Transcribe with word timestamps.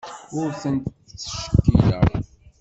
Ur 0.39 0.49
tent-ttcekkileɣ. 0.61 2.07